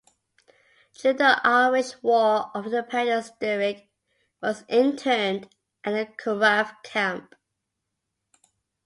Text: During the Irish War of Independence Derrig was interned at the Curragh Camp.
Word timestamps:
During 0.97 1.17
the 1.17 1.39
Irish 1.43 2.01
War 2.01 2.49
of 2.55 2.65
Independence 2.65 3.29
Derrig 3.39 3.85
was 4.41 4.65
interned 4.67 5.53
at 5.83 5.91
the 5.93 6.11
Curragh 6.17 6.75
Camp. 6.81 7.35